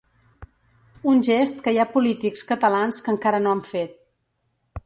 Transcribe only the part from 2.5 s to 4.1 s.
catalans que encara no han fet.